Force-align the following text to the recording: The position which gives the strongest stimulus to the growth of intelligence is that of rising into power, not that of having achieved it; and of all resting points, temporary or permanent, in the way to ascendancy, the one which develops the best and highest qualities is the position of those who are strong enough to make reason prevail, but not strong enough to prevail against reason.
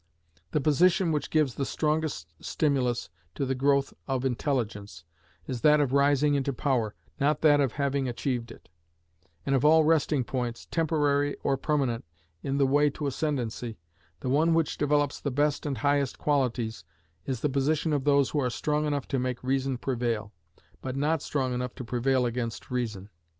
The 0.49 0.59
position 0.61 1.11
which 1.11 1.29
gives 1.29 1.53
the 1.53 1.63
strongest 1.63 2.33
stimulus 2.43 3.11
to 3.35 3.45
the 3.45 3.53
growth 3.53 3.93
of 4.07 4.25
intelligence 4.25 5.03
is 5.45 5.61
that 5.61 5.79
of 5.79 5.93
rising 5.93 6.33
into 6.33 6.51
power, 6.51 6.95
not 7.19 7.41
that 7.41 7.59
of 7.61 7.73
having 7.73 8.09
achieved 8.09 8.49
it; 8.49 8.67
and 9.45 9.53
of 9.53 9.63
all 9.63 9.83
resting 9.83 10.23
points, 10.23 10.65
temporary 10.65 11.35
or 11.43 11.55
permanent, 11.55 12.03
in 12.41 12.57
the 12.57 12.65
way 12.65 12.89
to 12.89 13.05
ascendancy, 13.05 13.77
the 14.21 14.29
one 14.29 14.55
which 14.55 14.79
develops 14.79 15.19
the 15.21 15.29
best 15.29 15.67
and 15.67 15.77
highest 15.77 16.17
qualities 16.17 16.83
is 17.27 17.41
the 17.41 17.49
position 17.49 17.93
of 17.93 18.03
those 18.03 18.31
who 18.31 18.41
are 18.41 18.49
strong 18.49 18.87
enough 18.87 19.07
to 19.09 19.19
make 19.19 19.43
reason 19.43 19.77
prevail, 19.77 20.33
but 20.81 20.95
not 20.95 21.21
strong 21.21 21.53
enough 21.53 21.75
to 21.75 21.83
prevail 21.83 22.25
against 22.25 22.71
reason. 22.71 23.11